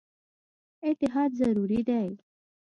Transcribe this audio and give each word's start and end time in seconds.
اتحاد 0.89 1.31
ضروري 1.41 1.81
دی. 1.87 2.07